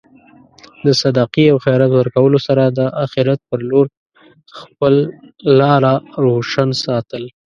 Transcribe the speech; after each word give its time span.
د 0.85 0.87
صدقې 1.01 1.45
او 1.51 1.57
خیرات 1.65 1.91
ورکولو 1.95 2.37
سره 2.47 2.63
د 2.77 2.79
اخرت 3.05 3.39
په 3.49 3.55
لور 3.69 3.87
خپل 4.59 4.93
لاره 5.59 5.93
روشن 6.25 6.69
ساتل. 6.83 7.23